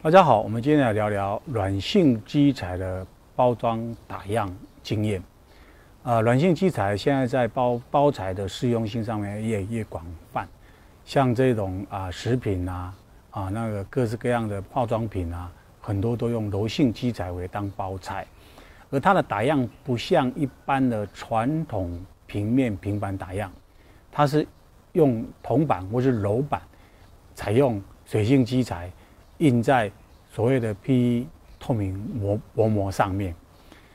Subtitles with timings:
[0.00, 4.48] 大家好，我们今天来聊聊软性基材的包装打样
[4.80, 5.20] 经验。
[6.04, 10.46] 啊，软性基材现在在包包材的适用性上面越越广泛，
[11.04, 12.94] 像这种啊食品啊
[13.32, 15.50] 啊那个各式各样的化妆品啊，
[15.80, 18.24] 很多都用柔性基材为当包材，
[18.90, 23.50] 而它的打样不像一般的传统平面平板打样，
[24.12, 24.46] 它是
[24.92, 26.62] 用铜板或是柔板，
[27.34, 28.88] 采用水性基材。
[29.38, 29.90] 印在
[30.30, 31.26] 所谓的 PE
[31.58, 33.34] 透明膜薄膜上面，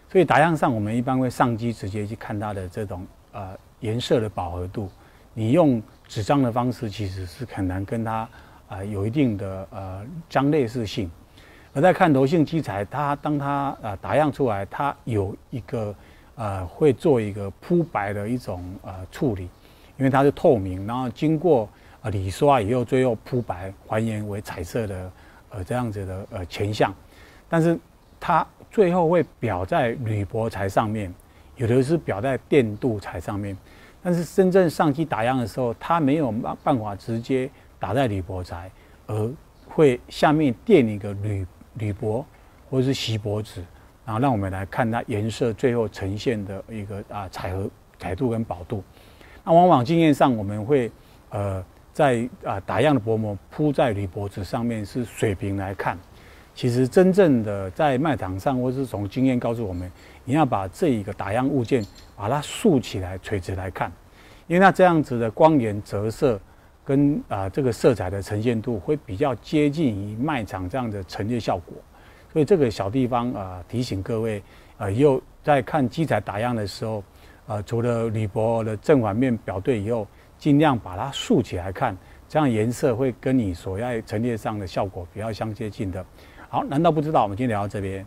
[0.10, 4.90] 所以打样上我们一般会上机直接去看它的这种呃颜色的饱和度。
[5.34, 8.28] 你用纸张的方式其实是很难跟它
[8.68, 11.10] 啊、有一定的呃相类似性。
[11.74, 15.96] 而在看柔性基材，它当它呃打样出来，它有一个
[16.36, 19.44] 呃会做一个铺白的一种呃处理，
[19.98, 21.68] 因为它是透明，然后经过
[22.02, 25.12] 呃理刷以后，最后铺白还原为彩色的。
[25.56, 26.92] 呃，这样子的呃前项，
[27.48, 27.80] 但是
[28.20, 31.14] 它最后会表在铝箔材上面，
[31.58, 33.56] 有的是表在电镀材上面，
[34.02, 37.48] 但是真正上机打样的时候，它没有办办法直接
[37.80, 38.72] 打在铝箔材，
[39.06, 39.32] 而
[39.68, 41.46] 会下面垫一个铝
[41.76, 42.26] 铝箔
[42.72, 43.64] 或者是锡箔纸，
[44.06, 48.84] 然后让我们来看它颜色最后呈现的一个啊彩和彩度跟饱度。
[49.44, 50.92] 那往往经验上我们会
[51.30, 51.64] 呃。
[51.94, 55.96] 在啊打样的薄膜铺在铝箔纸上面是水平来看，
[56.56, 59.90] 其实真正的在卖场上或是从经验告诉我们，
[60.26, 61.86] 你要把这一个打样物件
[62.16, 63.92] 把它竖起来垂直来看，
[64.48, 66.40] 因为它这样子的光源折射
[66.84, 71.76] 跟啊这个色彩的呈现度会比较接近于卖场这样的陈列效果，
[72.32, 74.42] 所以这个小地方啊提醒各位
[74.78, 77.04] 啊，又在看机材打样的时候
[77.46, 80.08] 啊，除了铝箔的正反面表对以后。
[80.44, 81.96] 尽量把它竖起来看，
[82.28, 86.06] 这样颜色会跟你所要陈列上的效果比较相接近的。
[86.50, 87.24] 好，难道不知道？
[87.24, 88.06] 我们今天聊到这边。